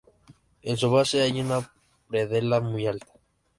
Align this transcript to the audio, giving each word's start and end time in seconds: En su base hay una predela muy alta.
En 0.63 0.77
su 0.77 0.89
base 0.89 1.21
hay 1.21 1.41
una 1.41 1.71
predela 2.07 2.59
muy 2.59 2.87
alta. 2.87 3.13